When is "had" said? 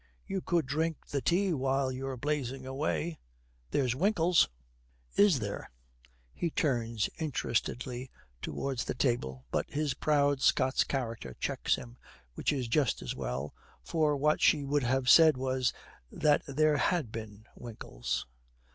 16.77-17.11